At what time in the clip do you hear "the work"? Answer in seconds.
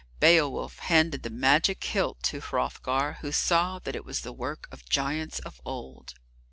4.21-4.67